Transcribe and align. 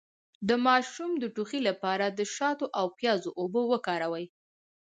د 0.47 0.49
ماشوم 0.65 1.11
د 1.19 1.23
ټوخي 1.35 1.59
لپاره 1.69 2.05
د 2.09 2.19
شاتو 2.35 2.65
او 2.79 2.85
پیاز 2.97 3.21
اوبه 3.39 3.61
وکاروئ 3.71 4.25